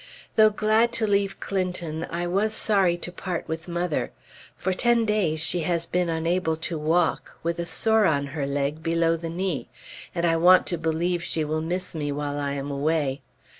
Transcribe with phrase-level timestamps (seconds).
[0.35, 4.09] Though glad to leave Clinton, I was sorry to part with mother.
[4.57, 8.81] For ten days she has been unable to walk, with a sore on her leg
[8.81, 9.69] below the knee;
[10.15, 13.21] and I want to believe she will miss me while I am away.